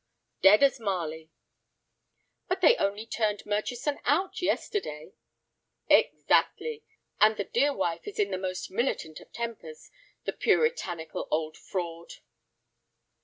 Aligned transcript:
"Dead 0.41 0.63
as 0.63 0.79
Marley." 0.79 1.29
"But 2.47 2.61
they 2.61 2.75
only 2.77 3.05
turned 3.05 3.45
Murchison 3.45 3.99
out 4.03 4.41
yesterday." 4.41 5.13
"Exactly. 5.89 6.83
And 7.19 7.37
the 7.37 7.43
dear 7.43 7.71
wife 7.71 8.07
is 8.07 8.17
in 8.17 8.31
the 8.31 8.39
most 8.39 8.71
militant 8.71 9.19
of 9.19 9.31
tempers, 9.31 9.91
the 10.23 10.33
Puritanical 10.33 11.27
old 11.29 11.55
fraud." 11.55 12.13